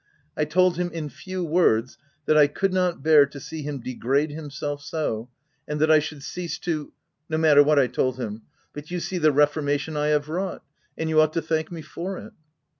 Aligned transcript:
I 0.35 0.45
told 0.45 0.77
him, 0.77 0.89
in 0.89 1.09
few 1.09 1.43
words, 1.43 1.99
that 2.25 2.35
I 2.35 2.47
could 2.47 2.73
not 2.73 3.03
bear 3.03 3.27
to 3.27 3.39
see 3.39 3.61
him 3.61 3.79
degrade 3.81 4.31
himself 4.31 4.81
so, 4.81 5.29
and 5.67 5.79
that 5.79 5.91
I 5.91 5.99
should 5.99 6.23
cease 6.23 6.57
to— 6.61 6.91
no 7.29 7.37
matter 7.37 7.61
what 7.61 7.77
I 7.77 7.85
told 7.85 8.17
him,— 8.17 8.41
but 8.73 8.89
you 8.89 8.99
see 8.99 9.19
the 9.19 9.31
reformation 9.31 9.95
I 9.95 10.07
have 10.07 10.27
wrought; 10.27 10.63
and 10.97 11.07
you 11.07 11.21
ought 11.21 11.33
to 11.33 11.41
thank 11.43 11.71
me 11.71 11.83
for 11.83 12.17
it." 12.17 12.33